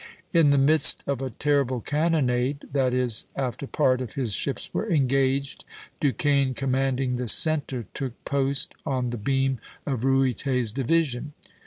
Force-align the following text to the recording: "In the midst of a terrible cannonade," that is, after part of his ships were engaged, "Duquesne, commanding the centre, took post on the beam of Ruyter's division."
"In 0.33 0.49
the 0.49 0.57
midst 0.57 1.03
of 1.05 1.21
a 1.21 1.29
terrible 1.29 1.79
cannonade," 1.79 2.67
that 2.73 2.91
is, 2.91 3.27
after 3.35 3.67
part 3.67 4.01
of 4.01 4.13
his 4.15 4.33
ships 4.33 4.67
were 4.73 4.89
engaged, 4.91 5.63
"Duquesne, 5.99 6.55
commanding 6.55 7.17
the 7.17 7.27
centre, 7.27 7.85
took 7.93 8.25
post 8.25 8.73
on 8.83 9.11
the 9.11 9.19
beam 9.19 9.59
of 9.85 10.03
Ruyter's 10.03 10.71
division." 10.71 11.33